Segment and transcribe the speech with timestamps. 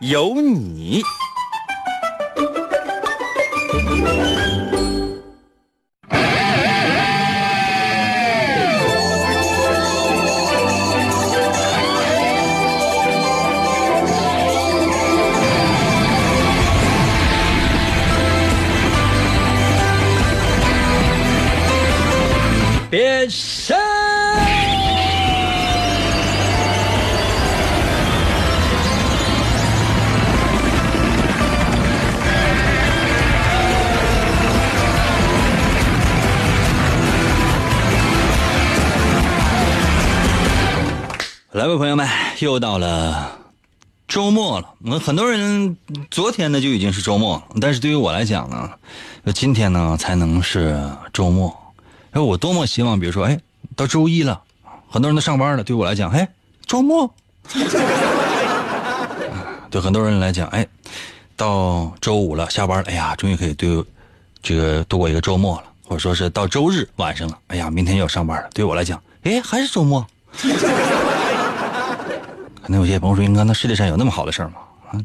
[0.00, 1.02] 有你。
[42.44, 43.38] 又到了
[44.08, 44.68] 周末了。
[44.82, 45.76] 我们很多人
[46.10, 48.70] 昨天呢就已经是周末了，但是对于我来讲呢，
[49.34, 50.80] 今天呢才能是
[51.12, 51.54] 周末。
[52.12, 53.38] 哎，我多么希望，比如说，哎，
[53.76, 54.40] 到周一了，
[54.88, 56.28] 很多人都上班了，对我来讲，哎，
[56.66, 57.12] 周末。
[59.70, 60.66] 对很多人来讲，哎，
[61.36, 63.84] 到周五了，下班了，哎呀，终于可以对
[64.42, 68.50] 这个度过一个周末了，或者说是到周日晚上了，哎呀，明天又要上班了。
[68.52, 70.04] 对我来讲，哎，还是周末。
[72.72, 74.58] 那有些朋友说：“英哥，那世界上有那么好的事儿吗？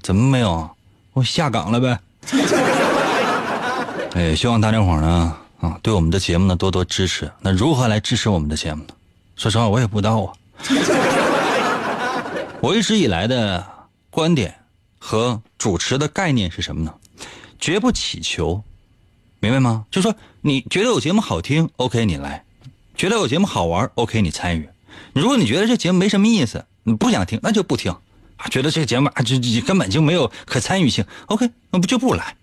[0.03, 0.69] 怎么没有？
[1.13, 1.99] 我下岗了呗。
[4.13, 7.31] ”哎，希望大家伙呢，啊，对我们的节目呢多多支持。
[7.41, 8.89] 那如何来支持我们的节目呢？
[9.35, 10.31] 说实话，我也不知道啊。
[12.61, 13.65] 我一直以来的
[14.11, 14.53] 观点
[14.99, 16.93] 和主持的概念是什么呢？
[17.59, 18.63] 绝不乞求，
[19.39, 19.85] 明白吗？
[19.89, 22.43] 就说你觉得有节目好听，OK，你来；
[22.95, 24.69] 觉得有节目好玩，OK，你参与。
[25.13, 27.91] 如果你觉得这节目没什么意思，你不想听，那就不听。
[28.37, 32.35] 啊，觉得这个节目啊，这这根本就没有可参与性，OK，那不就不来？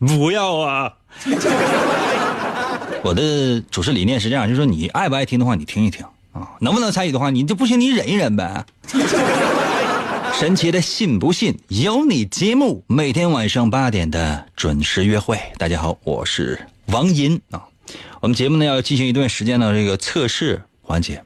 [0.00, 0.92] 不要啊！
[3.04, 8.66] 我的主持理念是这样，就是说你爱不爱听的话，你听一听啊；能不能参与的话，你就不行，你忍一忍呗。
[10.34, 15.38] 神奇的信不信由你节目，每天晚上八点的准时约会。
[15.58, 17.62] 大家好，我是王银啊。
[18.20, 21.22] 我们节目呢要进行一段时间的这个测试环节。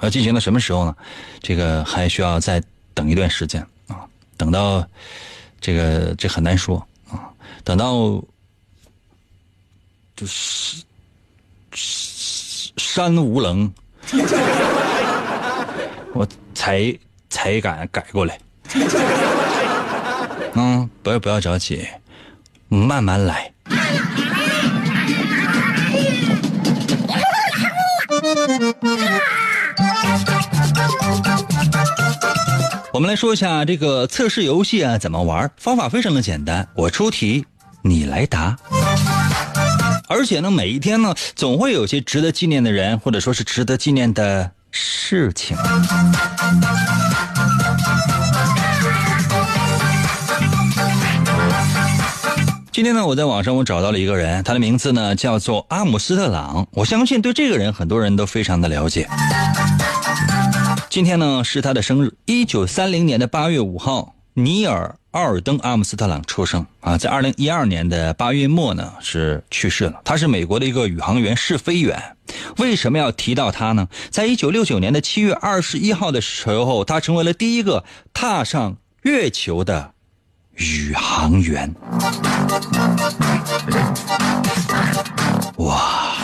[0.00, 0.96] 要进行到什么时候呢？
[1.40, 2.62] 这个还需要再
[2.94, 4.86] 等一段时间啊，等到
[5.60, 6.78] 这个这很难说
[7.10, 7.28] 啊，
[7.64, 8.22] 等到
[10.16, 10.82] 就是
[12.76, 13.72] 山无棱，
[16.12, 16.96] 我才
[17.28, 18.38] 才敢改过来。
[20.54, 21.86] 嗯，不要不要着急，
[22.68, 23.52] 慢慢来。
[32.94, 35.50] 我们来说一下这个测试游戏啊，怎么玩？
[35.56, 37.44] 方法非常的简单，我出题，
[37.82, 38.56] 你来答。
[40.06, 45.56] 而且呢，每一天呢，总会有些值得纪念的人，或者说是值得纪念的事情。
[52.70, 56.64] 今天呢，我在网上我找到了一个人，他的名字呢叫做阿姆斯特朗。
[56.70, 59.08] 我相信对这个人很多人都非常的了解。
[60.94, 70.00] 今天呢是他的生日，一九三零年的八月五号，尼尔·奥尔登·阿姆斯特朗出生啊，在二零一二年的八月末呢是去世了。
[70.04, 72.00] 他是美国的一个宇航员、试飞员。
[72.58, 73.88] 为什么要提到他呢？
[74.10, 77.82] 在一九六九年的七月二十一号的时候，他成为了第一个
[78.12, 79.94] 踏上月球的
[80.52, 81.74] 宇航员。
[85.56, 86.14] 哇！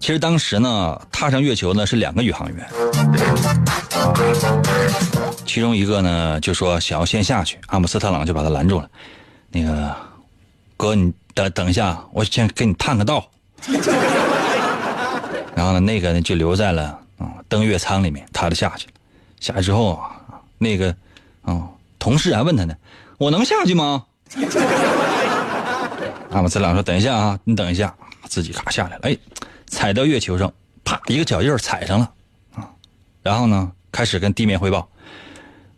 [0.00, 2.66] 其实当时呢，踏上月球呢是两个宇航员，
[5.44, 8.88] 其中一个呢就说想要先下去，阿姆斯特朗就把他拦住了。
[9.50, 9.94] 那个
[10.76, 13.28] 哥，你等等一下，我先给你探个道。
[15.54, 18.92] 然后呢，那个呢就留在了啊登月舱里面，他就下去了。
[19.40, 20.10] 下去之后啊，
[20.58, 20.94] 那个
[21.42, 21.68] 啊
[21.98, 22.74] 同事还问他呢，
[23.18, 24.04] 我能下去吗？
[26.30, 27.92] 阿姆斯特朗说，等一下啊，你等一下，
[28.28, 29.18] 自己咔下来了，哎。
[29.68, 30.52] 踩到月球上，
[30.84, 32.10] 啪一个脚印踩上了，
[32.54, 32.68] 啊，
[33.22, 34.88] 然后呢，开始跟地面汇报，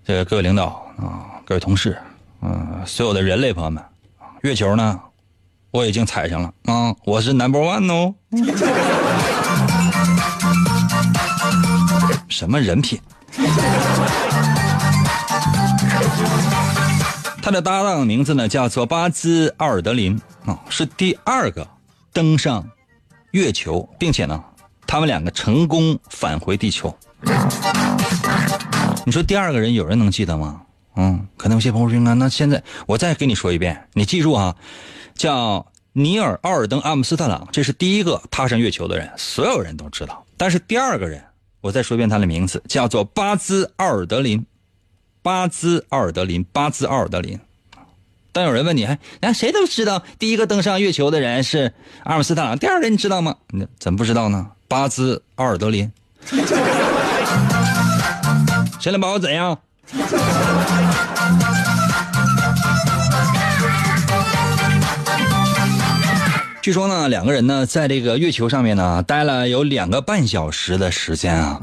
[0.05, 0.67] 这个各位领导
[0.99, 1.99] 啊，各位同事，
[2.41, 3.83] 嗯，所有的人类朋友们，
[4.43, 5.01] 月球呢，
[5.71, 8.15] 我已经踩上了啊，我是 number one 哦，
[12.29, 13.01] 什么人品？
[17.43, 21.67] 他的搭档名字呢叫做巴兹·奥尔德林啊，是第二个
[22.13, 22.65] 登上
[23.33, 24.43] 月球，并且呢，
[24.87, 26.97] 他们两个成功返回地球。
[29.07, 30.63] 你说第二个人有人能记得吗？
[30.97, 34.57] 嗯，可能有些朋友说啊，那现在我再给你说一遍，你记住啊，
[35.15, 40.25] 叫尼尔·奥尔登·阿姆斯特朗，这是第一个踏上月球的人，所有人都知道。
[40.37, 41.25] 但是第二个人，
[41.61, 44.45] 我再说一遍他的名字，叫做巴兹·奥尔德林。
[45.23, 47.39] 巴兹·奥尔德林，巴兹·奥尔德林。
[48.33, 51.73] 当有人问你，哎，那谁都知道第一个登上月球的人是
[52.05, 53.35] 阿姆斯特朗，第二个你知道吗？
[53.49, 54.47] 你怎么不知道呢？
[54.69, 55.91] 巴兹·奥尔德林。
[58.81, 59.59] 谁能把我怎样？
[66.63, 71.59] 据说呢，两个人呢，在这个月球上面呢，待了有两个半小时的时间啊。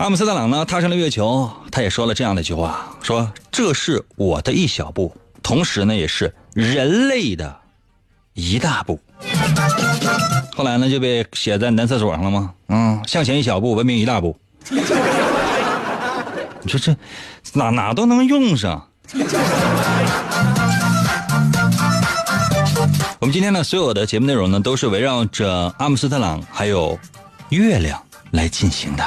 [0.00, 7.54] 阿姆斯特朗呢，踏上了月球，他也说了这样的一句话：说这是我的一小步，同时呢，也是人类的
[8.32, 8.98] 一大步。
[10.54, 12.54] 后来呢，就被写在男厕所上了吗？
[12.68, 14.34] 嗯，向前一小步，文明一大步。
[14.70, 14.80] 你
[16.70, 16.96] 说这
[17.52, 18.88] 哪哪都能用上。
[23.18, 26.98] 我们今天呢，所有的节目内容呢，都是围绕着阿姆斯特朗还有
[27.50, 29.04] 月亮来进行的。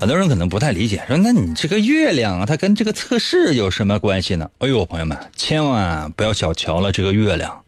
[0.00, 4.50] 很多人可能不太理解，说那你这个月亮啊，它跟这个测试有什么关系呢？
[4.58, 7.62] 哎呦，朋友们，千万不要小瞧了这个月亮。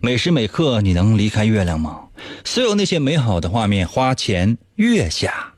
[0.00, 2.00] 每时每刻，你能离开月亮吗？
[2.44, 5.52] 所有那些美好的画面，花前月下，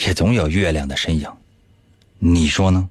[0.00, 1.26] 也总有月亮的身影。
[2.18, 2.88] 你说呢？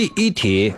[0.00, 0.72] 第一题，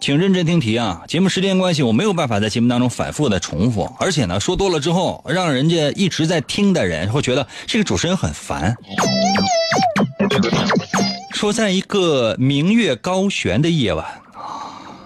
[0.00, 1.02] 请认真听题啊！
[1.06, 8.74] 节目时间关系，我没有办法在节目当中反复的重复，而且呢，说多了之后，让人家一直在听的人会觉得这个主持人很烦。
[11.34, 14.06] 说，在一个明月高悬的夜晚。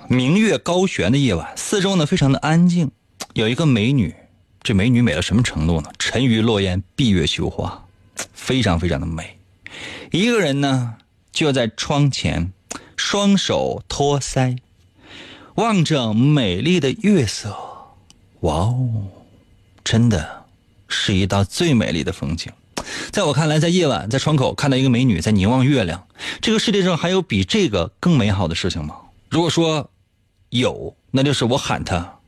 [0.06, 2.92] 明月高悬的夜晚，四周呢非常的安静，
[3.34, 4.14] 有一个美女，
[4.62, 5.90] 这美女美到什么程度呢？
[5.98, 7.85] 沉鱼落雁，闭月羞花，
[8.46, 9.38] 非常非常的美。
[10.12, 10.94] 一个人呢
[11.32, 12.52] 就在窗前，
[12.96, 14.58] 双手托腮，
[15.56, 17.56] 望着美丽的月色。
[18.40, 18.88] 哇哦，
[19.82, 20.44] 真的
[20.86, 22.52] 是一道最美丽的风景。
[23.10, 26.06] 在我看来，在夜晚，在窗口看到一个美女在凝望月亮，
[26.40, 28.94] 这个世界上还有比这个更美好的事情吗？
[29.28, 29.90] 如果说。
[30.50, 32.20] 有，那就是我喊她，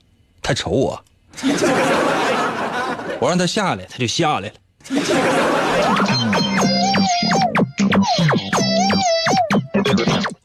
[0.42, 1.04] 她瞅我，
[3.20, 4.54] 我让她下来，她就下来了。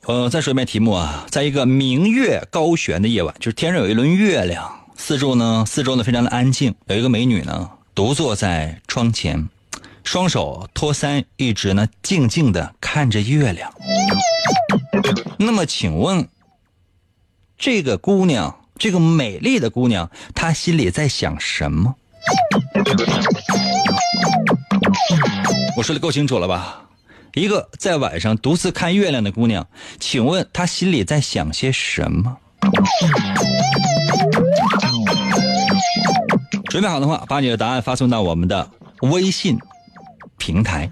[0.06, 9.48] 呃，再说一遍题目啊，在一个明月高悬的夜晚，就是天上有一轮月亮，四周呢，四周呢非常的安静，有一个美女呢独坐在窗前，
[10.04, 13.74] 双手托腮，一直呢静静的看着月亮。
[15.38, 16.28] 那么，请问？
[17.58, 21.96] 这个姑娘，这个美丽的姑娘，她心里在想什么？
[25.76, 26.84] 我说的够清楚了吧？
[27.34, 29.68] 一个在晚上独自看月亮的姑娘，
[30.00, 32.38] 请问她心里在想些什么？
[36.70, 38.70] 准备好的话，把你的答案发送到我们的
[39.02, 39.58] 微信
[40.38, 40.90] 平台。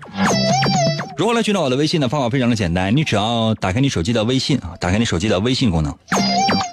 [1.15, 2.09] 如何来寻找我的微信呢？
[2.09, 5.95] 方法非常的简单，你只要打开你手机的微信啊，打开你手机的微信功能。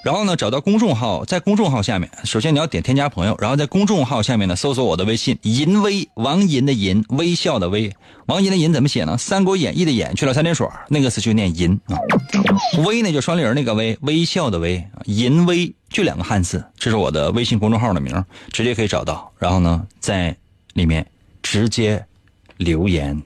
[0.04, 7.92] 然后呢，找到公众号，在公众号下面，首先你要点添加朋友，然后在公众号下面呢，搜索我的微信“银威”，王银的银，微笑的微，
[8.26, 9.14] 王银的银怎么写呢？
[9.18, 11.98] 《三国演义》的演去了三点水，那个词就念银啊。
[12.86, 19.30] 微呢就双立人那个微，微笑的微，银微就两个汉字，这是我的微信公众号的名，直接可以找到。
[19.36, 20.34] 然后呢，在
[20.74, 21.04] 里面
[21.42, 22.02] 直接
[22.56, 23.20] 留言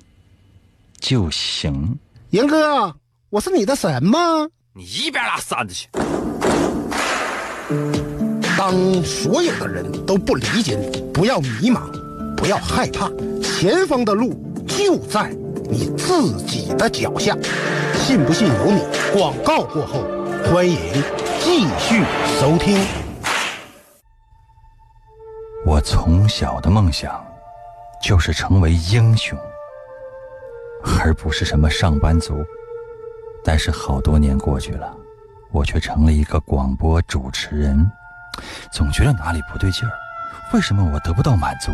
[0.99, 1.97] 就行。
[2.31, 2.97] 银哥，
[3.31, 4.19] 我是你的神吗？
[4.75, 5.87] 你一边拉扇子去！
[8.57, 11.91] 当所有的人都不理解你，不要迷茫，
[12.37, 13.11] 不要害怕，
[13.43, 14.35] 前方的路
[14.67, 15.31] 就在
[15.69, 17.37] 你自己的脚下，
[17.95, 18.83] 信不信由你。
[19.13, 20.05] 广告过后，
[20.45, 20.79] 欢迎
[21.41, 22.05] 继续
[22.41, 22.79] 收听。
[25.67, 27.25] 我从小的梦想
[28.03, 29.39] 就是成为英雄，
[31.01, 32.45] 而不是什么上班族。
[33.45, 34.97] 但是好多年过去了。
[35.53, 37.91] 我却成了一个广播主持人，
[38.71, 39.93] 总觉得哪里不对劲儿。
[40.53, 41.71] 为什么我得不到满足？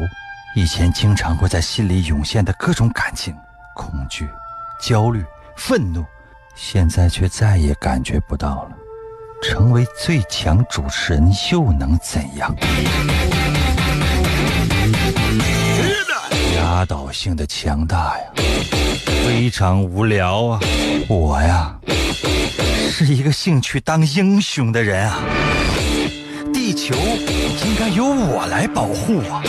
[0.56, 3.36] 以前经常会在心里涌现的各种感情：
[3.76, 4.28] 恐惧、
[4.80, 5.24] 焦虑、
[5.56, 6.04] 愤怒、
[6.56, 8.70] 现在却再也感觉不到了。
[9.40, 12.52] 成为最强主持人又能怎样？
[16.56, 18.24] 压倒性的强大呀，
[19.24, 20.60] 非常无聊啊！
[21.08, 21.78] 我呀，
[22.90, 25.20] 是一个兴趣当英雄的人啊！
[26.52, 26.94] 地球
[27.64, 29.42] 应该由我来保护啊！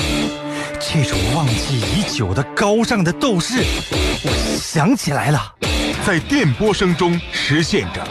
[0.79, 3.63] 这种忘记已久的高尚的斗士，
[4.23, 5.53] 我想起来了，
[6.05, 8.07] 在电波声中实现着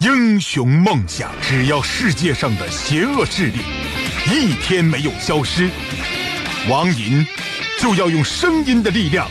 [0.00, 1.30] 英雄梦想。
[1.42, 3.58] 只要世界上的邪恶势力
[4.32, 5.68] 一天没有消失，
[6.68, 7.26] 王银
[7.80, 9.28] 就要用声音的力量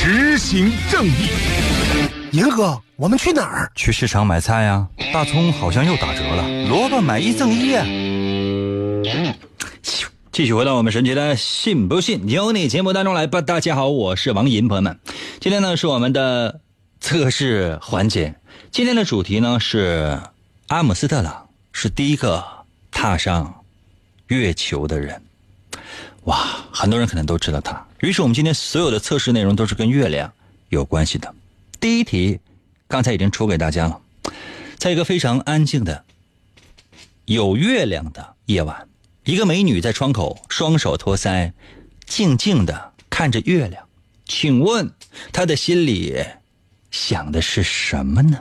[0.00, 1.71] 执行正义。
[2.32, 3.70] 银哥，我们去哪儿？
[3.74, 4.88] 去市场买菜呀！
[5.12, 7.74] 大葱好像又打折了，萝卜买一赠一。
[10.32, 13.42] 继续回到我们神奇的“信不信由你”节目当中来吧。
[13.42, 14.98] 大家好，我是王银，朋友们，
[15.40, 16.58] 今天呢是我们的
[17.02, 18.34] 测试环节。
[18.70, 20.18] 今天的主题呢是
[20.68, 22.42] 阿姆斯特朗是第一个
[22.90, 23.62] 踏上
[24.28, 25.20] 月球的人。
[26.24, 27.86] 哇，很多人可能都知道他。
[28.00, 30.32] 于是我们今天所有的测试内容都是跟月亮
[30.70, 31.34] 有关系的。
[31.82, 32.38] 第一题
[32.86, 34.00] 刚才已经出给大家了，
[34.76, 36.04] 在一个非常安静的
[37.24, 38.88] 有月亮的夜晚。
[39.24, 41.52] 一个美女在窗口双手托腮，
[42.06, 43.84] 静静的看着月亮。
[44.26, 44.92] 请问
[45.32, 46.24] 她的心里
[46.92, 48.38] 想的是什么呢？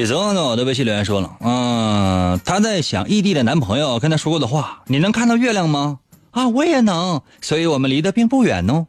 [0.00, 0.42] 李泽呢？
[0.42, 4.82] 我的微信留言说了，嗯，他在想异地的男朋友跟他说过的话。
[4.86, 5.98] 你能看到月亮吗？
[6.30, 8.86] 啊，我也能，所以我们离得并不远哦。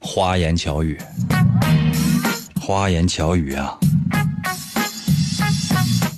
[0.00, 0.98] 花言巧语，
[2.62, 3.76] 花言巧语啊！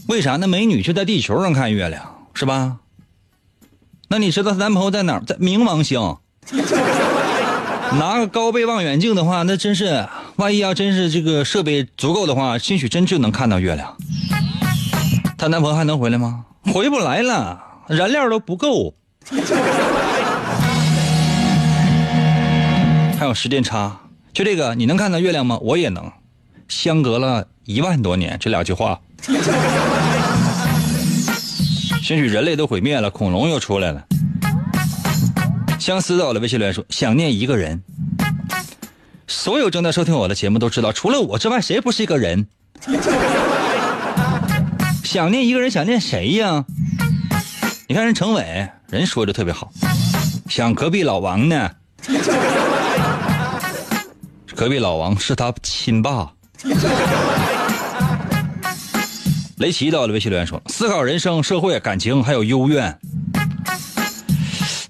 [0.06, 2.04] 为啥那美女就在地球上看月亮，
[2.35, 2.76] 是吧？
[4.08, 5.25] 那你知道她男朋友在哪儿？
[5.26, 6.16] 在冥王星。
[7.99, 10.06] 拿个高倍望远镜的话，那真是，
[10.37, 13.97] 万一要真是这个设备足够的话，兴许真就能看到月亮。
[15.38, 16.45] 她男朋友还能回来吗？
[16.73, 18.95] 回不来了，燃料都不够。
[23.19, 23.99] 还有时间差，
[24.35, 25.59] 就这个，你能看到月亮吗？
[25.62, 26.12] 我也能，
[26.69, 29.00] 相隔了一万多年，这两句话，
[32.02, 34.05] 兴许人类都毁灭了，恐龙又出来了。
[35.78, 37.83] 相思到了，微信留言说想念一个人。
[39.28, 42.47] 所有正在收听我的节目都知道，除了我之外，谁不是一个人？
[45.02, 46.64] 想念一个人，想念谁呀？
[47.88, 49.73] 你看人程伟，人说的特别好，
[50.49, 51.71] 想隔壁老王呢。
[54.54, 56.30] 隔壁老王是他亲爸。
[59.59, 62.97] 雷奇到了，微信留言说思考人生、社会、感情，还有幽怨。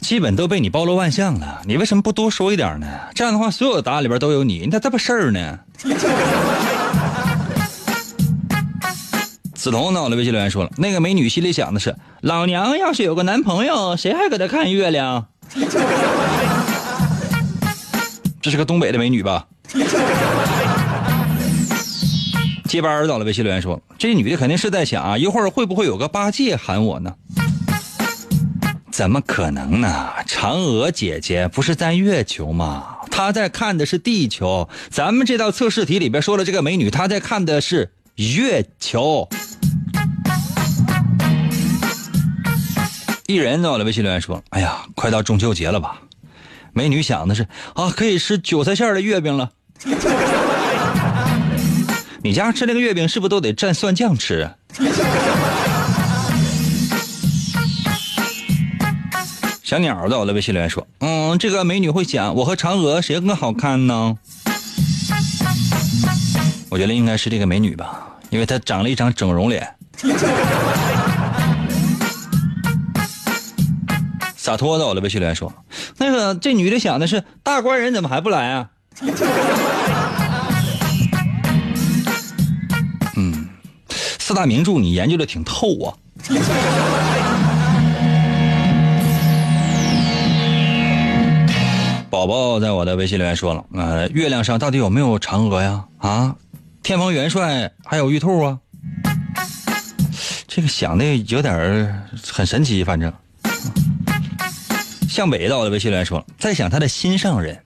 [0.06, 2.86] 基本都被你包罗万象了，你为什么不多说一点呢？
[3.12, 5.58] 这样的话，所有的答案里边都有你，你咋这不事儿呢？
[9.52, 10.00] 梓潼呢？
[10.04, 15.26] 我的微信留言说了，那个美女心里想的是，老娘要是有个男朋友，谁还给她看月亮？
[18.40, 19.44] 这是个东北的美女吧？
[22.68, 27.12] 接班到了，微信留言说，这女的肯定是在想啊，一会儿会不会有个八戒喊我呢？
[28.96, 30.08] 怎么可能呢？
[30.26, 32.96] 嫦娥姐姐不是在月球吗？
[33.10, 34.70] 她在看的是地球。
[34.88, 39.28] 咱们这道测试题里边说了，这个美女她在看的是月球。
[43.26, 46.00] 一人在我的微信留言说：“哎呀，快到中秋节了吧？”
[46.72, 49.50] 美女想的是啊，可以吃韭菜馅的月饼了。
[52.24, 54.50] 你家吃那个月饼是不是都得蘸蒜酱吃？
[59.66, 64.16] 小鸟在我的微信留言说：“嗯，这个美女会想，我和嫦娥谁更好看呢？”
[66.70, 69.74] 我觉得应该是这个美女吧，因为她长了一张整容脸。
[74.36, 75.52] 洒脱的我的微信留言说
[75.98, 78.70] ：“那个这女的想的是，大官人怎么还不来啊？”
[83.16, 83.48] 嗯，
[83.88, 85.98] 四大名著你研究的挺透啊。
[92.26, 95.84] 宝宝在我的微信留言说了，呃，月亮上到底有没有嫦娥呀？
[95.98, 96.34] 啊，
[96.82, 98.58] 天蓬元帅还有玉兔啊？
[100.48, 103.12] 这个想的有点很神奇，反正。
[105.08, 107.58] 向北到我的微信留言说了，在想他的心上人。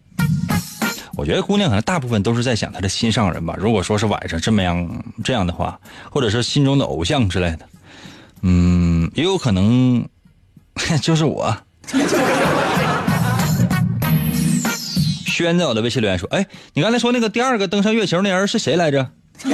[1.16, 3.54] 我觉得姑娘可能大部分都是在想她的心上人吧。
[3.58, 5.78] 如果说是晚上这么样这样的话，
[6.10, 7.68] 或者是心中的偶像之类的，
[8.42, 10.06] 嗯，也有可能
[11.02, 11.54] 就是我。
[15.44, 19.10] 轩在我的微信留言说：“哎，你刚才说那个第二个登上月球那人是谁来着？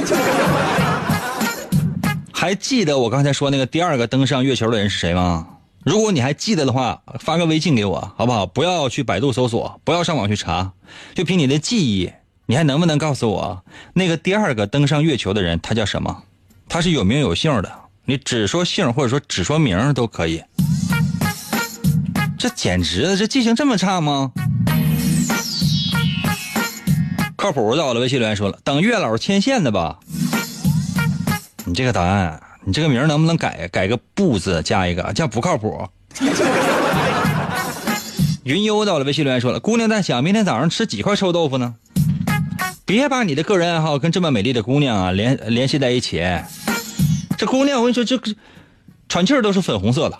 [2.31, 5.47] 还记得我刚才说那个第二个登上月球的人是谁吗？
[5.83, 8.45] 如果你还记得的话，发个微信给我好不好？
[8.45, 10.73] 不要去百度搜索，不要上网去查，
[11.15, 12.11] 就凭你的记忆，
[12.45, 13.63] 你还能不能告诉我
[13.93, 16.23] 那个第二个登上月球的人他叫什么？
[16.67, 17.71] 他是有名有姓的，
[18.05, 20.43] 你只说姓或者说只说名都可以。
[22.37, 24.33] 这简直，这记性这么差吗？”
[27.37, 29.99] 靠谱的，我的微信留言说了，等月老牵线的吧。
[31.65, 35.87] 你这个答案，你这个名能不能改改个不字加一个，叫不靠谱。
[38.43, 41.75] 云悠到了微信留言说了，姑娘在想明天早上吃几块臭豆腐呢？
[42.85, 46.25] 别把你的个人爱好跟这么美丽的姑娘啊联联系在一起。
[47.37, 48.17] 这姑娘我跟你说，这
[49.07, 50.17] 喘气儿都是粉红色的。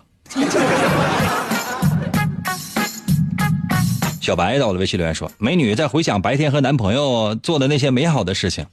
[4.27, 8.65] 小白到了微信留言说：“美女在回想白天和男朋友做的那些美好的事情，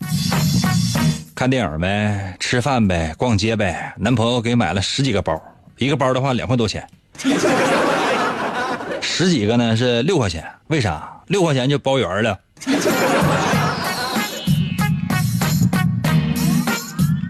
[1.32, 3.94] 看电影呗，吃饭呗，逛街呗。
[3.96, 5.40] 男朋友给买了十几个包，
[5.78, 6.84] 一个包的话两块多钱，
[9.00, 10.44] 十几个呢是六块钱。
[10.66, 11.08] 为啥？
[11.28, 12.36] 六块钱就包圆了。”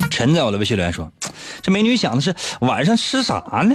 [0.08, 1.12] 陈在我的微信留言说
[1.60, 3.34] ：“这美女想的是晚上吃啥
[3.68, 3.74] 呢？”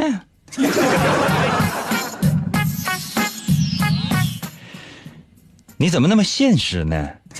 [5.82, 7.10] 你怎么那么现实呢？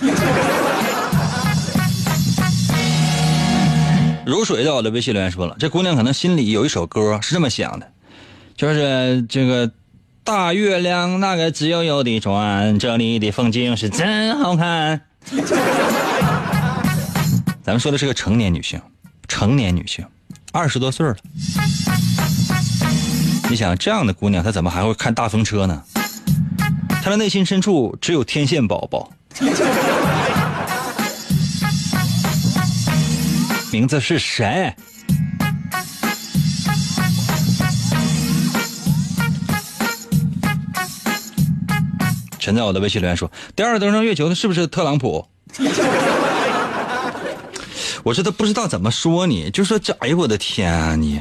[4.24, 7.92] 如水在我的微信留言说了，这姑娘可能心里有一首歌是这么想的，
[8.56, 9.70] 就是这个
[10.24, 15.02] 大月亮那个自由悠的转，这里的风景是真好看。
[17.62, 18.80] 咱们说的是个成年女性，
[19.28, 20.02] 成年女性，
[20.50, 21.14] 二十多岁了。
[23.50, 25.84] 你想这样的姑娘，她怎么还会看大风车呢？
[27.02, 29.10] 他的内心深处只有天线宝宝，
[33.72, 34.74] 名字是谁？
[42.38, 45.26] 陈在我的微信留言说：“第二登上月球的是不是特朗普？”
[48.02, 51.20] 我这都不知道怎么说你，就说这，哎呦我的天啊你！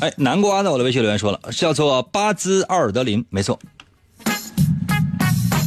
[0.00, 3.58] 哎，南瓜在我的微信留言说了，叫做巴兹奥尔德林，没错，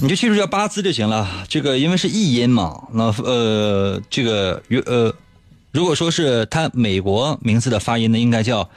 [0.01, 1.27] 你就记住叫巴兹就行了。
[1.49, 5.13] 这个因为是译音嘛，那呃，这个呃，
[5.73, 8.69] 如果说是他美国名字的发音呢，应该叫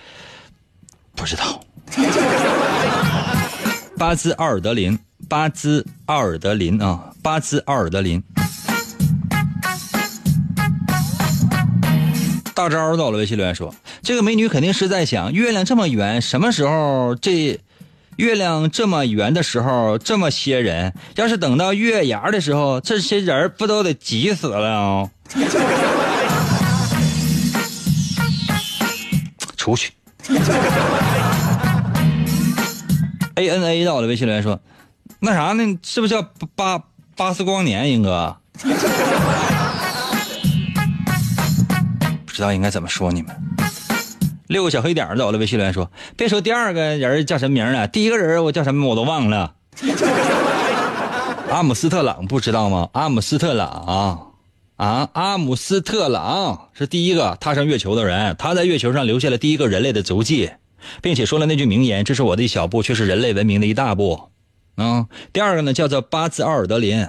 [1.15, 1.61] 不知道。
[3.97, 8.21] 巴兹奥尔德林，巴兹奥尔德林啊，巴兹奥尔德林。
[12.55, 13.73] 大招到了，微信留言说
[14.05, 17.59] ：“这个美女肯定是在想，月亮这么圆，什么时候这
[18.17, 25.09] 月亮这么圆的时候，这么些人，要是等到月牙的时候，这些人不都得挤死了？”
[29.57, 29.91] 出去。
[33.37, 34.61] A N A 到了，微信留言说
[35.19, 35.79] ：“那啥呢？
[35.83, 36.21] 是不是叫
[36.55, 36.79] 巴
[37.17, 38.37] 巴斯光年，英哥？”
[42.27, 43.54] 不知道应该怎么说你们。
[44.47, 49.55] 六个小黑点在我的微信留言说：“别说第二个人叫什么名了，第一个人我叫什么我都忘了。
[51.51, 52.89] ”阿姆斯特朗不知道吗？
[52.93, 54.29] 阿姆斯特朗
[54.77, 60.51] 啊，阿姆斯特朗是第一个踏上月球的人，他在月球上留下了第一个人类的足迹，
[61.01, 64.31] 并且说了那句名言：“这是我的一小步，却是人类文明的一大步。”
[64.77, 67.07] 啊，第二个呢叫做巴兹奥尔德林，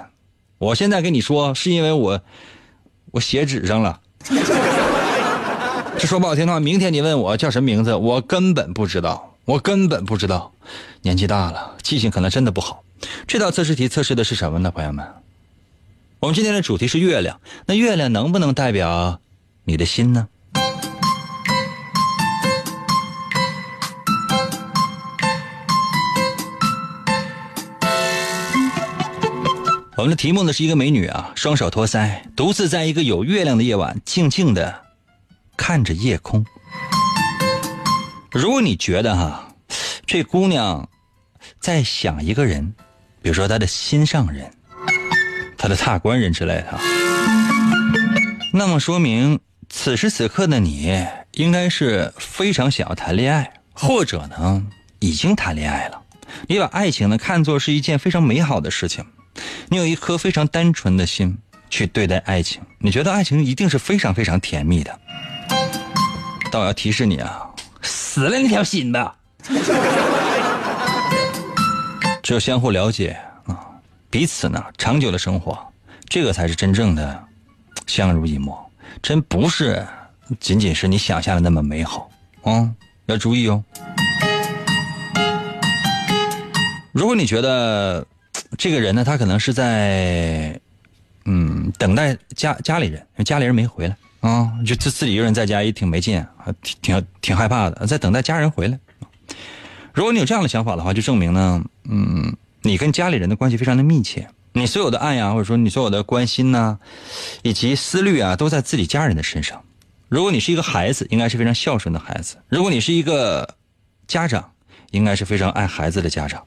[0.59, 2.21] 我现在跟你说是因为我
[3.11, 3.99] 我写纸上了。
[5.97, 10.51] 这说不好听的话，明天你问我叫什么名字，我根本不知道，我根本不知道。
[11.01, 12.83] 年纪大了，记性可能真的不好。
[13.25, 15.05] 这道测试题测试的是什么呢，朋友们？
[16.19, 19.19] 我们今天的主题是月亮，那月亮能不能代表
[19.63, 20.27] 你的心呢？
[29.97, 34.84] 我们的题目呢是一个美女啊，双手托腮，独自在一个有月亮的夜晚，静静的。
[35.57, 36.45] 看着夜空，
[38.31, 39.47] 如果你觉得哈，
[40.05, 40.87] 这姑娘
[41.59, 42.73] 在想一个人，
[43.21, 44.51] 比如说她的心上人、
[45.57, 46.79] 她的大官人之类的，
[48.53, 49.39] 那么说明
[49.69, 54.65] 此时此刻的你应该是非常想要谈恋爱，或者呢
[54.99, 56.01] 已经谈恋爱了。
[56.47, 59.05] 你把爱情呢看作是一件非常美好的事情，
[59.69, 61.37] 你有一颗非常单纯的心
[61.69, 64.99] 去对待爱情，你觉得爱情一定是非常非常甜蜜的。
[66.55, 67.49] 但我要提示你啊，
[67.81, 69.13] 死了那条心吧。
[72.23, 73.59] 只有相互了解啊，
[74.09, 75.59] 彼此呢长久的生活，
[76.07, 77.21] 这个才是真正的
[77.87, 78.57] 相濡以沫，
[79.01, 79.85] 真不是
[80.39, 82.09] 仅仅是你想象的那么美好
[82.43, 82.71] 啊！
[83.07, 83.61] 要注意哦。
[86.93, 88.07] 如果你觉得
[88.57, 90.57] 这个人呢，他可能是在
[91.25, 96.25] 嗯等待家家里人，因为家里人没回来啊，就自自己一个人在家也挺没劲，
[96.63, 98.79] 挺挺挺害怕的，在等待家人回来。
[99.93, 106.79] 如果你有这样的想法的话，就证明呢，嗯，你跟家里人的关系非常的密切，你所有的爱呀，或者说你所有的关心呐，
[107.43, 109.61] 以及思虑啊，都在自己家人的身上。
[110.09, 113.55] 如果你是一个孩子，应该是非常孝顺的孩子；如果你是一个
[114.07, 114.53] 家长，
[114.89, 116.43] 应该是非常爱孩子的家长。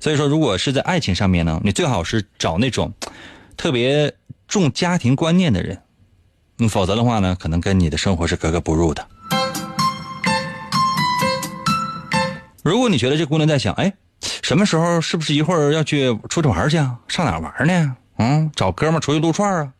[0.00, 2.94] 所以说，如果是在爱情上面呢，你最好是找那种
[3.54, 4.14] 特别
[4.48, 5.82] 重家庭观念的人，
[6.58, 9.06] 嗯，否则的话呢，可能跟你的生活是格格不入的。
[12.62, 13.92] 如果你觉得这姑娘在想，哎，
[14.42, 16.96] 什么时候是不是一会儿要去出去玩去啊？
[17.08, 17.96] 上哪玩呢？
[18.18, 19.72] 嗯，找哥们出去撸串啊？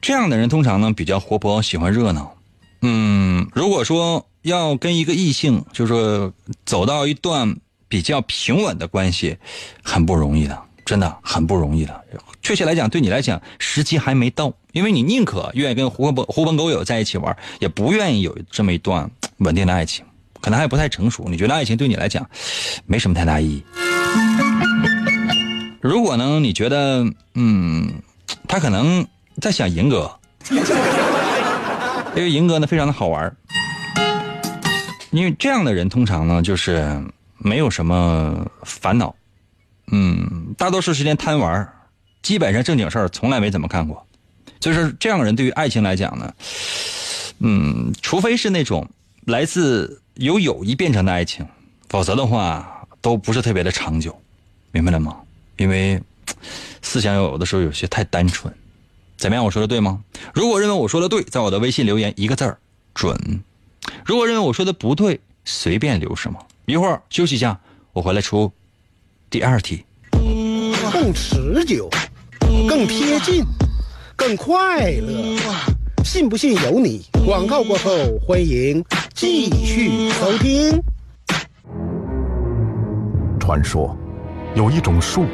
[0.00, 2.34] 这样的人通常呢比较活泼，喜欢热闹。
[2.82, 4.26] 嗯，如果说。
[4.44, 6.30] 要跟一个异性，就是说
[6.66, 7.56] 走到一段
[7.88, 9.38] 比较平稳的关系，
[9.82, 12.04] 很不容易的，真的很不容易的。
[12.42, 20.04] 确切来讲，对你来讲，时机还没到，因为你宁可愿意跟狐朋狐朋狗友在一起玩，也不愿意有这么一段稳定的爱情，
[20.40, 21.24] 可能还不太成熟。
[21.28, 22.28] 你觉得爱情对你来讲
[22.86, 23.64] 没什么太大意义？
[25.80, 28.02] 如果呢，你觉得嗯，
[28.46, 29.06] 他可能
[29.40, 30.18] 在想银哥，
[32.14, 33.34] 因为银哥呢非常的好玩。
[35.10, 37.00] 因为这样的人通常呢，就是
[37.38, 39.14] 没有什么烦恼，
[39.88, 41.72] 嗯，大多数时间贪玩，
[42.22, 44.06] 基本上正经事儿从来没怎么看过。
[44.60, 46.34] 就是这样的人对于爱情来讲呢，
[47.40, 48.88] 嗯，除非是那种
[49.26, 51.46] 来自由友谊变成的爱情，
[51.88, 54.18] 否则的话都不是特别的长久，
[54.72, 55.16] 明白了吗？
[55.58, 56.00] 因为
[56.80, 58.52] 思想有的时候有些太单纯。
[59.16, 59.44] 怎么样？
[59.44, 60.02] 我说的对吗？
[60.34, 62.58] 如果认为我说的对，在我的微信留言一个字儿
[62.94, 63.42] 准。
[64.04, 66.38] 如果认为我说的不对，随便留什么。
[66.66, 67.60] 一会儿休息一下，
[67.92, 68.52] 我回来出
[69.30, 69.84] 第二题。
[70.92, 71.90] 更持久，
[72.68, 73.44] 更贴近，
[74.14, 75.36] 更快乐，
[76.04, 77.04] 信不信由你。
[77.26, 77.90] 广告过后，
[78.26, 80.80] 欢迎继续收听。
[83.40, 83.96] 传说
[84.54, 85.24] 有一种树，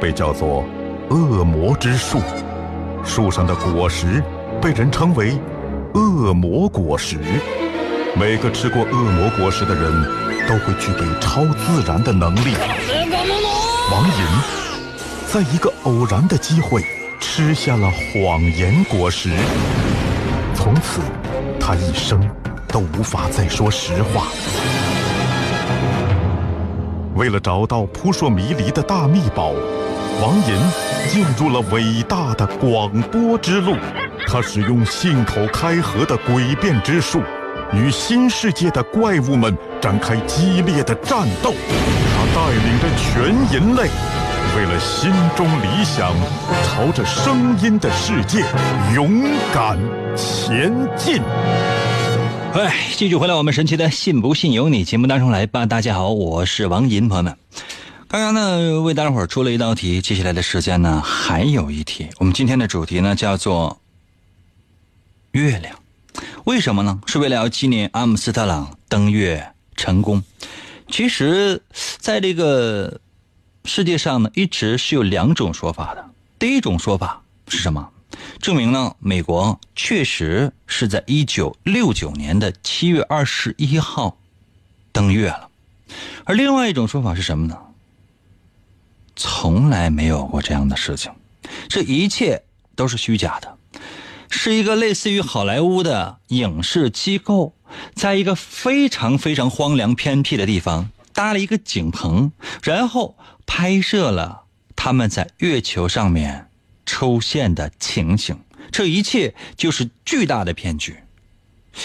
[0.00, 0.64] 被叫做
[1.08, 2.18] 恶魔之树，
[3.04, 4.22] 树上的果实
[4.60, 5.38] 被人称为
[5.94, 7.18] 恶魔果实。
[8.18, 9.92] 每个吃过恶魔果实的人
[10.46, 12.54] 都会具备超自然的能力。
[13.90, 14.14] 王银
[15.26, 16.84] 在一个偶然的机会
[17.18, 19.30] 吃下了谎言果实，
[20.54, 21.00] 从此
[21.58, 22.20] 他一生
[22.68, 24.28] 都无法再说实话。
[27.16, 29.50] 为了找到扑朔迷离的大秘宝，
[30.22, 33.74] 王银进入了伟大的广播之路。
[34.28, 37.20] 他使用信口开河的诡辩之术。
[37.72, 41.54] 与新世界的怪物们展开激烈的战斗，
[42.40, 43.22] 带领着全
[43.52, 43.82] 人类，
[44.56, 46.16] 为了心中理想，
[46.64, 48.42] 朝着声音的世界
[48.94, 49.22] 勇
[49.52, 49.78] 敢
[50.16, 51.20] 前进。
[52.54, 55.66] 哎，继续回来，我们神奇的“信不信由你”节目当中来吧。
[55.66, 57.36] 大家好，我是王银，朋友们。
[58.08, 62.08] 刚刚呢，为大家伙出了一道题，接下来的时间呢，还有一题。
[62.16, 63.78] 我们今天的主题呢，叫做
[65.32, 65.76] 月亮。
[66.44, 66.98] 为什么呢？
[67.04, 70.22] 是为了要纪念阿姆斯特朗登月成功。
[70.90, 71.62] 其实，
[71.98, 73.00] 在这个
[73.64, 76.10] 世界上呢，一直是有两种说法的。
[76.38, 77.90] 第一种说法是什么？
[78.40, 84.18] 证明呢，美国确实是在一九六九年的七月二十一号
[84.92, 85.48] 登月了。
[86.24, 87.56] 而另外一种说法是什么呢？
[89.16, 91.12] 从来没有过这样的事情，
[91.68, 92.42] 这一切
[92.74, 93.56] 都是虚假的。
[94.30, 97.54] 是一个类似于好莱坞的影视机构，
[97.94, 104.44] 在一个非常非常荒凉偏僻的地方搭了一个景棚，然后拍摄了
[104.76, 106.48] 他们在月球上面
[106.86, 108.38] 出现的情形。
[108.70, 110.96] 这一切就是巨大的骗局。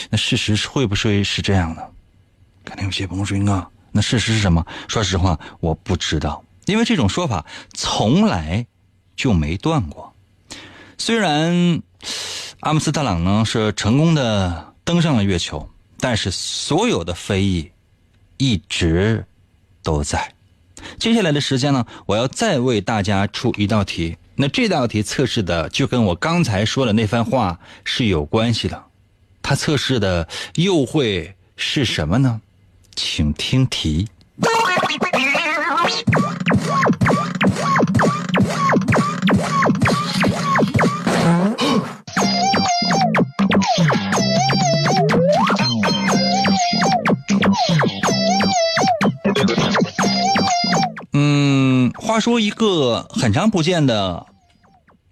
[0.10, 1.92] 那事实会不会是这样的？
[2.64, 8.66] 肯定有些朋友说：“啊，那事实是什么？”说实话，我不知道，因为这种说法从来
[9.16, 10.14] 就没断过。
[10.98, 11.82] 虽然
[12.62, 17.72] 阿姆斯特朗呢是成功的登上了月球，但是所有的非议
[18.38, 19.26] 一直
[19.84, 20.34] 都在。
[21.00, 24.18] 接下来的时间呢，我要再为大家出一道题。
[24.36, 28.84] 那这道题测试的就跟我刚才说的那番话是有关系的。
[29.42, 32.42] 它测试的又会是什么呢？
[32.96, 34.08] 请听题。
[51.98, 54.26] 话说一个很长不见的，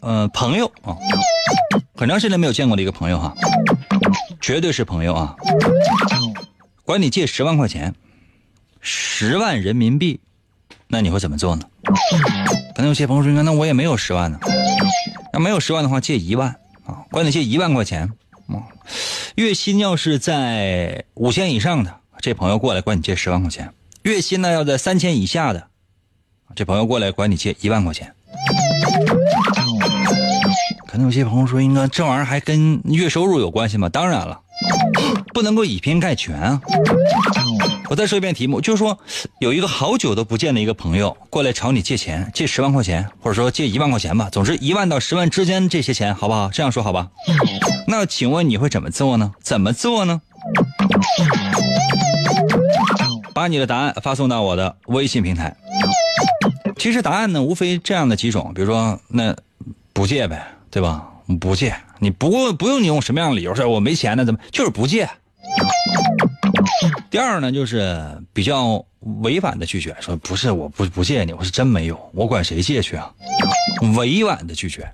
[0.02, 0.96] 呃，朋友啊，
[1.96, 3.34] 很长时间没有见过的一个朋友哈，
[4.42, 5.36] 绝对是朋友啊，
[6.84, 7.94] 管你借十万块钱，
[8.82, 10.20] 十万人民币，
[10.88, 11.66] 那你会怎么做呢？
[12.76, 14.40] 可能有些朋友说，那我也没有十万呢，
[15.32, 16.50] 那没有十万的话，借一万
[16.86, 18.12] 啊，管你借一万块钱
[18.48, 18.60] 啊，
[19.36, 25.68] 月薪要是在五千以上的，这朋友过来管你借十万块钱，月薪呢要在三千以下的。
[26.56, 28.14] 这朋友过来管你借一万块钱，
[30.88, 34.40] 可能有些朋友说：“应该这玩意儿还跟月收入有关系吗？”当然了，
[35.34, 36.62] 不能够以偏概全啊。
[37.90, 38.98] 我再说一遍题目，就是说
[39.40, 46.50] 有一个好久都不见的一个朋友过来找你借钱，借十万块钱，或者说借一万块钱吧，总之一万到十万之间这些钱，好不好？
[46.50, 47.10] 这样说好吧？
[47.88, 49.34] 那请问你会怎么做呢？
[49.42, 50.22] 怎么做呢？
[53.34, 55.56] 把你的答案发送到我的微信平台。
[56.84, 59.34] 其实答案呢，无非这样的几种，比如说那
[59.94, 61.08] 不借呗，对吧？
[61.40, 64.26] 不借，你不不用你用什么样的理由说我没钱呢？
[64.26, 65.10] 怎么就是不借？
[67.10, 68.84] 第二呢，就是比较
[69.22, 73.10] 委婉的拒绝，说不是我不不借你，我是真没有，我管谁借去啊？
[73.96, 74.86] 委婉的拒绝。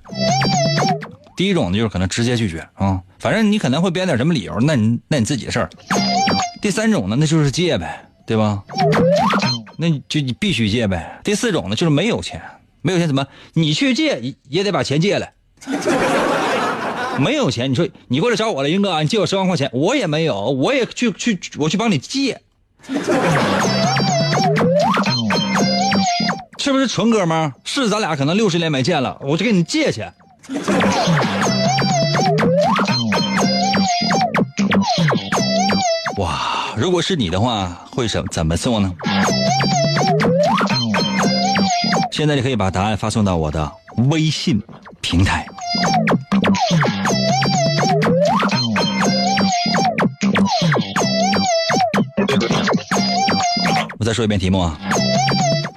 [1.36, 5.68] 第一种呢，就是可能直接拒绝啊，反正你可能会编点什么理由，那你那你自己的事儿。
[6.62, 8.06] 第三种呢，那就是借呗。
[8.30, 8.64] 对吧？
[9.82, 11.22] 那就你必须借呗。
[11.24, 12.42] 第四种呢，就是没有钱，
[12.82, 13.26] 没有钱怎么？
[13.54, 15.32] 你去借也得把钱借来。
[17.18, 22.42] 没有钱，你说你过来找我了，英哥，你借我十万块钱，我也没有，我也去去，我去帮你借，
[26.58, 27.54] 是不是纯哥们？
[27.64, 30.04] 是咱俩可能六十年没见了，我就给你借去。
[36.18, 38.94] 哇，如果是你的话，会怎怎么做呢？
[42.20, 43.72] 现在你可以把答案发送到我的
[44.10, 44.62] 微信
[45.00, 45.48] 平台。
[53.98, 54.78] 我再说一遍题目啊，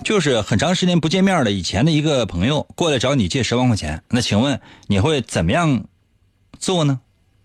[0.03, 5.85] 就是很长时间不见面的以前的一个朋友过来找你借十万块钱，那请问你会怎么样
[6.59, 6.99] 做呢？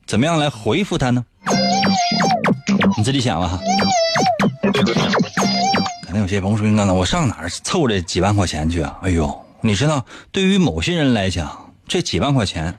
[0.07, 1.23] 怎么样来回复他呢？
[2.97, 3.59] 你自己想吧，
[6.17, 12.75] 那有些朋友说：“哥呢，我上哪儿凑这几万块钱去啊？”哎呦，你知道，对于某些人来讲，这几万块钱，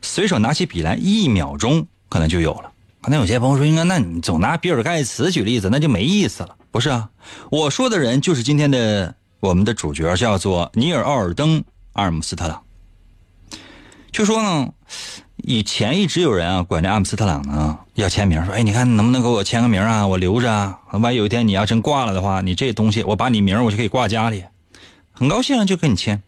[0.00, 2.72] 随手拿起笔来，一秒钟可能就有了。
[3.02, 7.10] 可能有些朋友说：“应该，那你总拿比尔盖茨举例子，那就没意思了。”不是啊，
[7.50, 11.60] 我说的人就是今天的我们的主角，叫做尼尔·奥尔登·
[11.92, 12.62] 阿尔姆斯特朗。
[14.12, 14.72] 就说呢。
[15.44, 20.04] 以前一直有人啊管这阿姆斯特朗呢要签名，说哎你看能不能给我签个名啊？
[20.04, 24.44] 我留着啊，万一有一天你要真挂了的话，你这东西我把你名我就可以挂家里，
[25.12, 26.20] 很高兴就跟你签。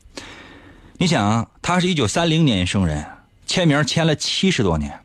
[0.97, 3.05] 你想啊，他是一九三零年生人，
[3.47, 5.01] 签名签了七十多年，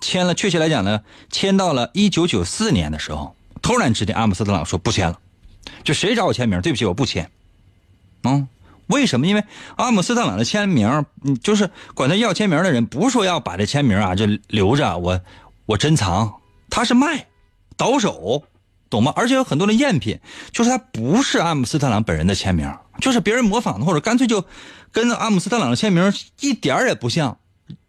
[0.00, 1.00] 签了确切来讲呢，
[1.30, 5.18] 签到了一九九四年的时候，突然之间阿姆斯特朗说不签了，
[5.84, 7.30] 就谁找我签名，对不起我不签，
[8.24, 8.48] 嗯。
[8.88, 9.26] 为什么？
[9.26, 9.44] 因为
[9.76, 11.04] 阿姆斯特朗的签名，
[11.42, 15.20] 就是管他要签名的人，不是说要把这签名啊就留着，我
[15.66, 16.32] 我珍藏，
[16.70, 17.26] 他是卖，
[17.76, 18.44] 倒手，
[18.88, 19.12] 懂吗？
[19.16, 20.20] 而且有很多的赝品，
[20.52, 24.44] 就是他不是阿姆斯特朗本人的签名，就是别人模仿的，或者干脆就
[24.92, 27.38] 跟阿姆斯特朗的签名一点也不像，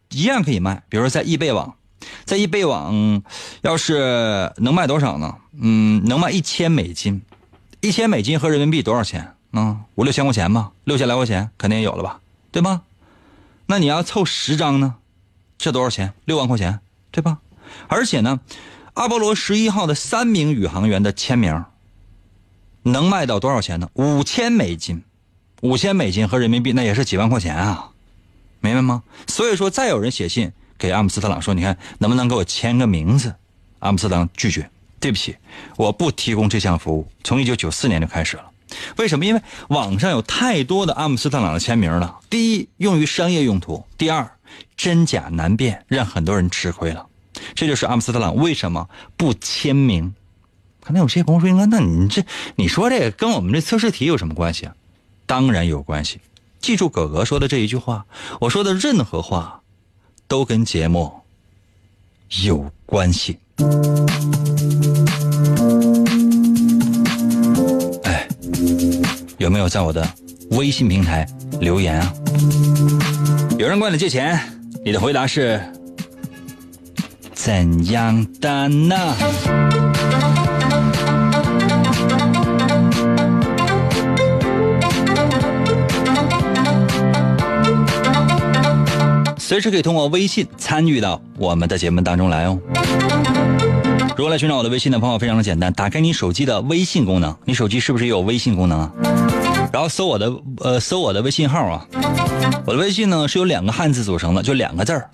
[0.09, 0.83] 一样可以卖。
[0.89, 1.75] 比如说在易贝网，
[2.25, 3.21] 在易贝网，
[3.61, 5.35] 要是能卖多少呢？
[5.61, 7.21] 嗯，能卖一千美金，
[7.81, 9.35] 一千美金合人民币多少钱？
[9.51, 12.19] 嗯，五六千块钱吧，六千来块钱肯定也有了吧，
[12.51, 12.81] 对吧？
[13.65, 14.95] 那你要凑十张呢，
[15.57, 16.13] 这多少钱？
[16.25, 16.79] 六万块钱，
[17.11, 17.39] 对吧？
[17.87, 18.39] 而且呢，
[18.93, 21.65] 阿波罗十一号的三名宇航员的签名，
[22.83, 23.89] 能卖到多少钱呢？
[23.93, 25.03] 五千美金，
[25.61, 27.89] 五千美金和人民币那也是几万块钱啊，
[28.59, 29.03] 明白吗？
[29.27, 33.35] 所以说，再有人写信给阿姆斯特朗说：“你看能不能给我签个名字？”
[33.79, 35.35] 阿姆斯特朗拒绝：“对不起，
[35.75, 38.43] 我不提供这项服务。”从一九九四年就开始了。
[38.97, 39.25] 为什么？
[39.25, 42.19] 因为网上有太多的阿姆斯特朗的签名了。
[42.29, 44.29] 第一，用于商业用途；第二，
[44.75, 47.05] 真假难辨，让很多人吃亏了。
[47.53, 50.13] 这就是阿姆斯特朗为什么不签名。
[50.81, 52.23] 可能有些朋友说：“应该，那你这
[52.55, 54.73] 你说这个跟我们这测试题有什么关系啊？”
[55.27, 56.21] 当然有关系。
[56.61, 58.05] 记住哥哥说的这一句话，
[58.39, 59.61] 我说的任何话
[60.27, 61.21] 都跟节目
[62.43, 63.37] 有关系。
[69.37, 70.07] 有没有在我的
[70.51, 71.27] 微信平台
[71.59, 72.13] 留言啊？
[73.59, 74.39] 有人管你借钱，
[74.83, 75.61] 你的回答是
[77.33, 78.95] 怎样的呢？
[89.37, 92.59] 随时可以通过微信参与到我们的节目当中来哦。
[94.17, 98.91] 如何来寻找我的微信的方法非常的简单，打开你手机的微信功能，你手机是不是有微信功能啊？
[99.71, 101.85] 然后搜我的呃搜我的微信号啊，
[102.65, 105.09] 我的微信呢是由两个汉字组成的，就两个字儿，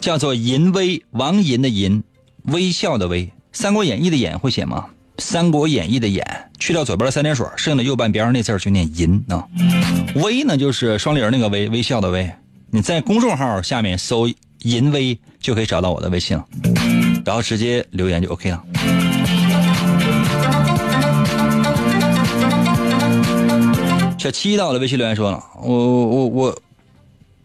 [0.00, 2.02] 叫做“淫威”，王淫的淫，
[2.44, 4.86] 微笑的微，《三国演义》的演会写吗？
[5.22, 9.46] 《三国演义》的演去掉左边的三点水，剩下的右半边那字就念淫啊。
[10.16, 12.28] 微呢就是双立人那个微，微笑的微。
[12.70, 14.28] 你在公众号下面搜
[14.64, 16.44] “淫威”就可以找到我的微信了，
[17.24, 18.64] 然后直接留言就 OK 了。
[24.24, 26.58] 小七到我的微信留言说了：“我我我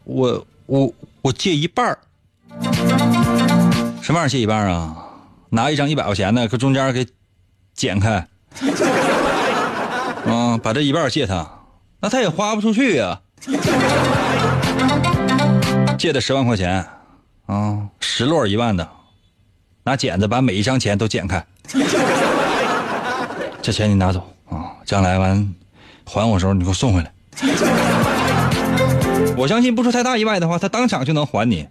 [0.05, 1.85] 我我我借一半
[4.01, 4.95] 什么玩意儿借一半啊？
[5.49, 7.05] 拿一张一百块钱的，搁中间给
[7.73, 8.25] 剪开，
[10.25, 11.45] 啊，把这一半借他，
[11.99, 13.19] 那他也花不出去呀。”
[15.99, 16.87] 借的十万块钱，
[17.45, 18.89] 啊，十摞一万的，
[19.83, 21.45] 拿剪子把每一张钱都剪开，
[23.61, 25.53] 这钱你拿走啊，将来完
[26.09, 27.11] 还我时候你给我送回来。
[29.37, 31.67] 我相信不出太大意外的话，他当场就能还你。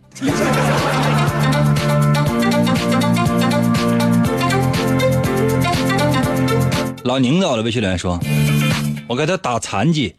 [7.02, 8.20] 老宁到了，微信留言说
[9.08, 10.14] ：“我给他打残疾。”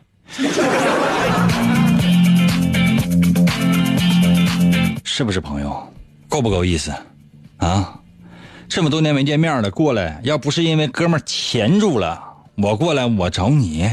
[5.03, 5.81] 是不是朋友？
[6.27, 6.91] 够不够意思？
[7.57, 7.99] 啊，
[8.67, 12.21] 这么多年没见面了，过来，要不是因为哥们钳住了，
[12.57, 13.89] 我过来我找你，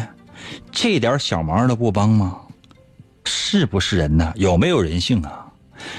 [0.70, 2.36] 这点小忙都不帮吗？
[3.24, 4.32] 是不是人呢？
[4.36, 5.46] 有没有人性啊？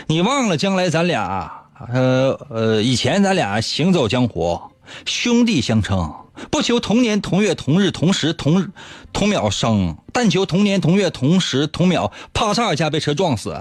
[0.08, 1.52] 你忘了将来咱俩，
[1.92, 4.60] 呃呃，以前咱俩行走江湖，
[5.06, 6.14] 兄弟相称，
[6.50, 8.72] 不求同年同月同日同时同
[9.12, 13.56] 同秒生，但求同年同月同时同秒，啪嚓一下被车撞死。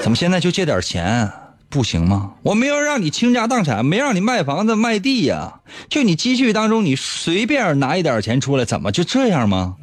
[0.00, 1.32] 怎么现在就借点钱
[1.68, 2.32] 不行吗？
[2.42, 9.74] 我没有让你倾家荡产，没让你卖房子卖地呀，就你积蓄当中，你随便拿一点钱出来，怎么就这样吗？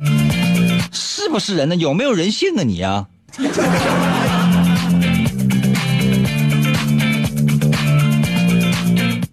[0.91, 1.75] 是不是人呢？
[1.75, 3.07] 有没有人性啊你呀？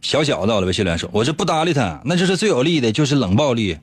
[0.02, 3.76] 小小子，我的微信留言说：“我这不搭理他，那就是最有利的，就是冷暴力，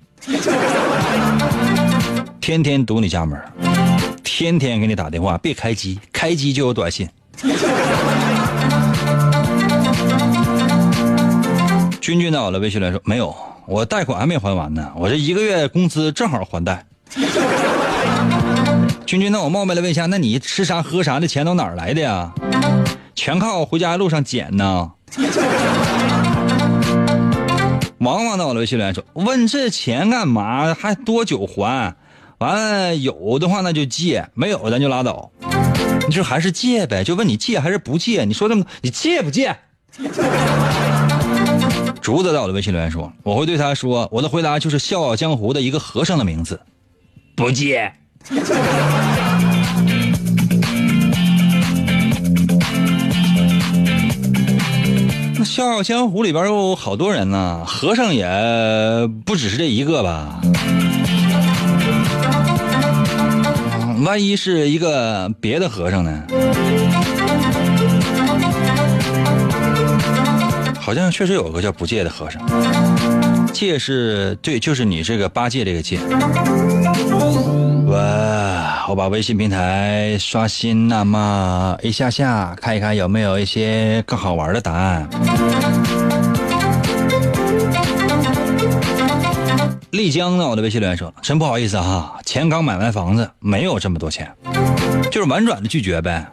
[2.41, 3.39] 天天堵你家门。”
[4.23, 7.07] 天天给你打电话，别开机，开机就有短信。
[12.05, 16.85] 君君到我的微信来说没有，我贷款还没还完呢，我这一个月工资正好还贷。
[19.07, 22.31] 君君，那我冒昧的问一下，那你吃啥喝啥的钱都哪来的呀？
[23.15, 24.91] 全靠回家路上捡呢。
[27.97, 30.75] 王王到我的微信来说，问这钱干嘛？
[30.75, 31.95] 还多久还？
[32.37, 35.31] 完了，有的话那就借，没有咱就拉倒。
[36.07, 37.03] 你说还是借呗？
[37.03, 38.25] 就问你借还是不借？
[38.25, 39.57] 你说这么，你借不借？
[42.05, 46.61] 竹子在我的微信留言说，我会对他说，我的回答就是《笑傲江湖》的一个和尚的名字，
[47.35, 47.91] 不借。
[55.33, 58.23] 那《笑傲江湖》里边有好多人呢，和尚也
[59.25, 60.39] 不只是这一个吧？
[64.05, 66.23] 万一是一个别的和尚呢？
[70.85, 72.39] 好像确实有个叫不戒的和尚。
[73.51, 75.97] 戒是对，就是你这个八戒这个戒。
[77.87, 78.85] 哇！
[78.87, 85.09] 我把微信平台刷新，那么一下下看一看有没有一些更好玩的答案。
[89.89, 90.47] 丽江呢？
[90.47, 94.31] 我的微信留言说：“真不好意思哈，钱刚买完房子，没有这么多钱。”
[95.09, 96.27] 就是婉转的拒绝呗。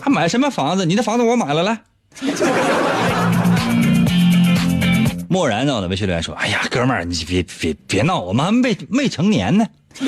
[0.00, 0.86] 还买什么房子？
[0.86, 1.80] 你的房子我买了，来。
[5.28, 9.66] 漠然在我的微信留言说：“哎呀，哥们儿，你别别别闹，我们还没未成年呢。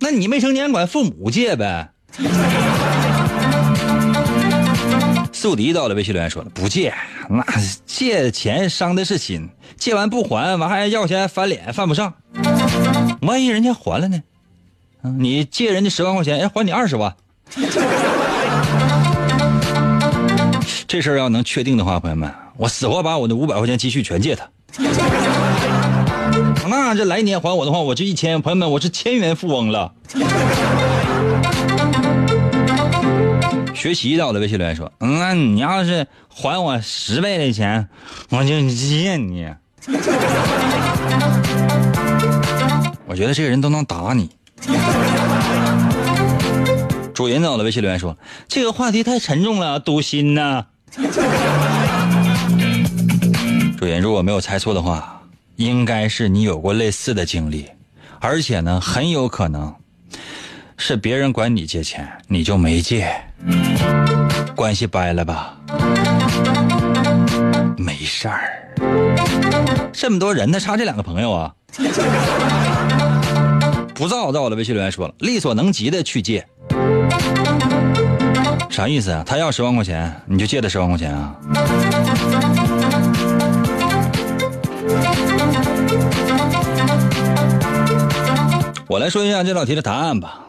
[0.00, 1.90] 那你没成年，管父母借呗。”
[5.32, 6.92] 宿敌到了微信留言说了：“不借，
[7.28, 7.44] 那
[7.86, 12.12] 借钱伤的是心，借完不还，完还要钱翻脸，犯不上。
[13.20, 14.20] 万一人家还了呢？
[15.16, 17.14] 你借人家十万块钱，哎，还你二十万。
[20.96, 24.48] 这事儿要能确定的话，朋友们，我死活把我的五百块钱积蓄全借他。
[26.66, 29.92] 那这来年还我的话，我这一千，朋友们，我是千元富翁了。”
[33.76, 37.86] 学习到了微信留言说：“嗯，那你要是还我十倍的钱，
[38.30, 39.52] 我就借你。”
[43.04, 44.30] 我觉得这个人都能打你。
[47.12, 48.16] 主人到了微信留言说
[48.48, 50.64] ：“这个话题太沉重了，堵心呐。”
[53.78, 55.20] 主人，如果没有猜错的话，
[55.56, 57.66] 应该是你有过类似的经历，
[58.20, 59.74] 而且呢，很有可能。
[60.78, 63.10] 是别人管你借钱，你就没借，
[64.54, 65.56] 关系掰了吧？
[67.78, 68.68] 没事儿，
[69.92, 71.54] 这么多人呢，差这两个朋友啊。
[73.94, 76.46] 不造，在我的微信留言说了，力所能及的去借，
[78.76, 79.24] 啥意思啊？
[79.26, 81.34] 他要十万块钱，你就借他十万块钱啊？
[88.86, 90.40] 我来说一下这道题的答案吧。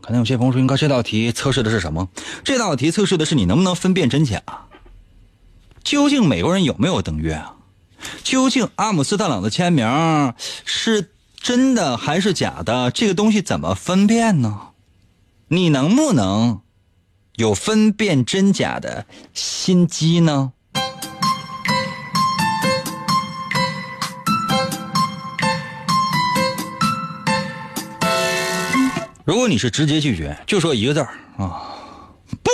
[0.00, 2.08] 可能有些朋友说：“应该这道题测试的是什么？
[2.42, 4.42] 这道题测试的是你能不能分辨真假。
[5.84, 7.54] 究竟美国人有没有登月啊？
[8.24, 12.90] 究竟阿姆斯特朗的签名是真的还是假的？
[12.90, 14.58] 这个东西怎么分辨呢？
[15.46, 16.62] 你能不能
[17.40, 20.52] 有分辨真假的心机呢？”
[29.24, 31.62] 如果你是直接拒绝，就说一个字儿啊，
[32.42, 32.50] 不，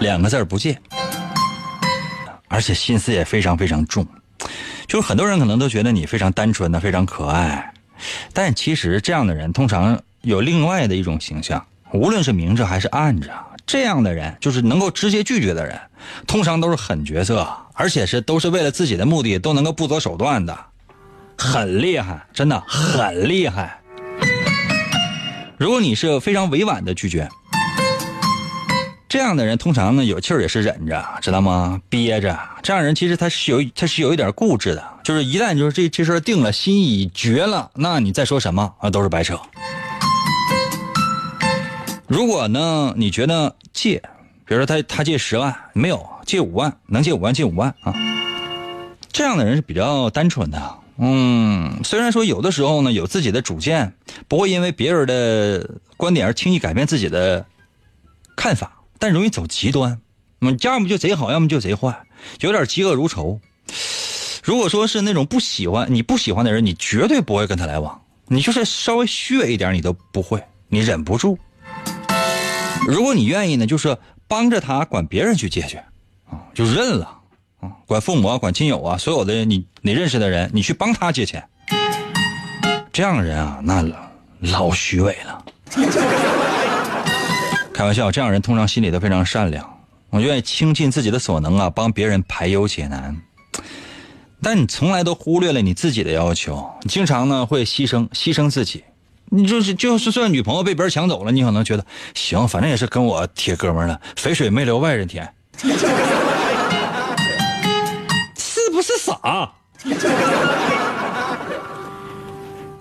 [0.00, 0.76] 两个字儿不借，
[2.48, 4.04] 而且心思也非常非常重，
[4.88, 7.72] 就是很多人可能都觉得你非常单纯的、非常可爱，
[8.32, 13.30] 但其实这样的人通常有另外的一种形象，无论是明着还是暗着，
[13.66, 15.78] 这样的人就是能够直接拒绝的人，
[16.26, 20.58] 通常都是狠角色，而且是都是为了自己的目的都能够不择手段的，
[21.36, 23.80] 很厉害，真的很厉害。
[25.56, 27.28] 如果你是非常委婉的拒绝，
[29.08, 31.80] 这样的人通常呢有气儿也是忍着，知道吗？
[31.88, 32.38] 憋着。
[32.62, 39.40] 这样人其实他是有他是有一点固执的，就是一旦就是这这事定了，心已决了，那你再说什么啊都是白扯。
[42.08, 44.02] 如果呢你觉得借，
[44.46, 47.94] 比如说他他借十万没有借五万，能借五万借五万啊，
[49.12, 50.78] 这样的人是比较单纯的。
[50.96, 53.92] 嗯，虽然说有的时候呢有自己的主见，
[54.26, 57.44] 不会因为别人的观点而轻易改变自己的
[58.34, 60.00] 看法，但容易走极端。
[60.40, 61.94] 嗯，要么就贼好，要么就贼坏，
[62.40, 63.38] 有点嫉恶如仇。
[64.42, 68.00] 如果说是那种不喜欢你不喜欢的人，你绝对不会跟他来往。
[68.28, 71.38] 你就是稍微虚伪一点，你都不会，你忍不住。
[72.86, 75.78] 如果你愿意呢，就是帮着他管别人去借去，
[76.30, 77.14] 啊，就认了。
[77.60, 81.48] 啊，管父母啊，管亲友啊，所有的你你认识的人，你去帮他借钱，
[82.92, 83.84] 这样的人啊，那
[84.38, 85.44] 老虚伪了。
[87.74, 89.68] 开玩笑，这样人通常心里都非常善良，
[90.10, 93.16] 我愿意倾尽自己的所能啊，帮别人排忧解难。
[94.40, 98.84] 但你从来都忽略了你自己的要求，你经常呢会牺牲牺牲自己。
[99.30, 105.32] 你就是就是算女朋友被别人抢走了，你可能觉得行，反正也是跟我铁哥们了，肥水没流外人田。
[108.36, 109.52] 是不是傻。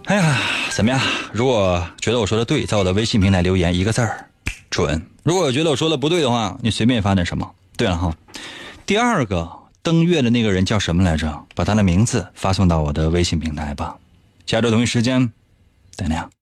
[0.05, 0.37] 哎呀，
[0.71, 0.99] 怎么样？
[1.33, 4.29] 如果觉得我说的对，在我的微信平台留言一个字儿
[4.71, 5.05] “准”。
[5.23, 7.51] 如果觉得我说的不对的话，你随便发点什么。
[7.75, 8.13] 对了哈，
[8.85, 9.49] 第二个
[9.83, 11.45] 登月的那个人叫什么来着？
[11.55, 13.97] 把他的名字发送到我的微信平台吧。
[14.45, 15.29] 下周同一时间，
[15.91, 16.36] 再见。